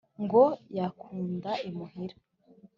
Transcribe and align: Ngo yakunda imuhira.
Ngo 0.23 0.43
yakunda 0.77 1.51
imuhira. 1.69 2.15